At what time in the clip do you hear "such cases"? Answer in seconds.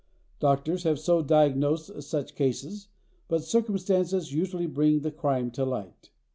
2.01-2.87